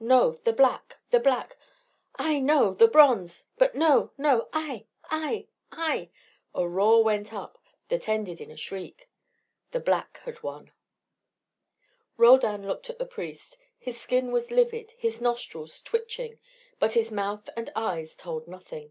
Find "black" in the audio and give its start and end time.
0.52-0.98, 1.20-1.56, 9.78-10.18